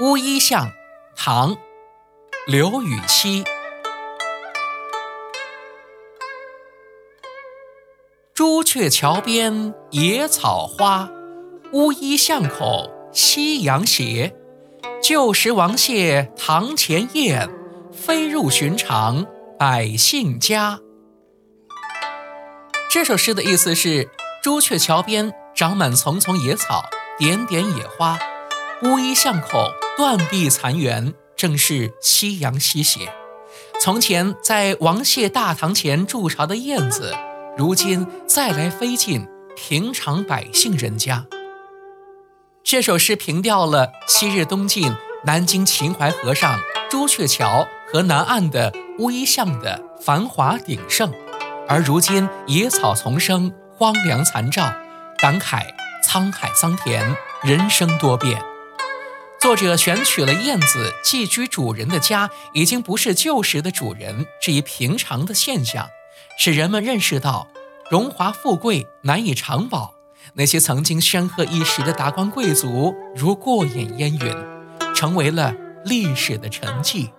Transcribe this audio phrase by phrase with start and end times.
[0.00, 0.72] 乌衣巷，
[1.14, 1.54] 唐·
[2.48, 3.44] 刘禹锡。
[8.34, 11.08] 朱雀桥边野草花，
[11.70, 14.34] 乌衣巷口夕阳斜。
[15.00, 17.48] 旧时王谢堂前燕，
[17.92, 19.24] 飞入寻常
[19.56, 20.80] 百姓家。
[22.90, 24.10] 这首诗的意思是：
[24.42, 26.82] 朱雀桥边长满丛丛野草，
[27.16, 28.16] 点点野花；
[28.84, 29.70] 乌衣巷口。
[29.96, 33.12] 断壁残垣，正是夕阳西斜。
[33.80, 37.14] 从前在王谢大堂前筑巢的燕子，
[37.56, 39.24] 如今再来飞进
[39.56, 41.26] 平常百姓人家。
[42.64, 44.92] 这首诗凭吊了昔日东晋
[45.24, 46.58] 南京秦淮河上
[46.90, 51.12] 朱雀桥和南岸的乌衣巷的繁华鼎盛，
[51.68, 54.74] 而如今野草丛生，荒凉残照，
[55.18, 55.66] 感慨
[56.04, 58.42] 沧海桑田，人生多变。
[59.54, 65.88] 或者选取了燕子寄居主人的家已经不是旧时的主人这一平常的现象，
[66.36, 67.46] 使人们认识到
[67.88, 69.94] 荣华富贵难以长保，
[70.32, 75.54] 那些曾经煊赫一时的达官贵族如过眼烟云，成为了
[75.84, 77.10] 历史的沉寂。